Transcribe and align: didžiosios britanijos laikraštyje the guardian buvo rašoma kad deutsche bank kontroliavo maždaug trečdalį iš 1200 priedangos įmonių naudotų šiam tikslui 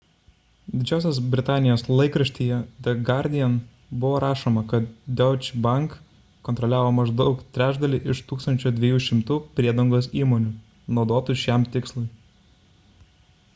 didžiosios 0.75 1.17
britanijos 1.33 1.83
laikraštyje 1.97 2.55
the 2.87 2.93
guardian 3.09 3.57
buvo 4.05 4.21
rašoma 4.23 4.63
kad 4.71 4.87
deutsche 5.19 5.61
bank 5.67 5.93
kontroliavo 6.49 6.93
maždaug 7.01 7.43
trečdalį 7.59 7.99
iš 8.15 8.21
1200 8.33 9.37
priedangos 9.59 10.11
įmonių 10.23 10.55
naudotų 10.99 11.37
šiam 11.43 11.67
tikslui 11.77 12.07